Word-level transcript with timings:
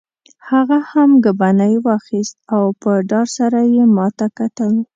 هغه 0.49 0.77
هم 0.91 1.09
ګبڼۍ 1.25 1.73
واخیست 1.85 2.35
او 2.55 2.63
په 2.81 2.91
ډار 3.09 3.27
سره 3.37 3.59
یې 3.73 3.83
ما 3.95 4.07
ته 4.17 4.27
کتل. 4.37 4.73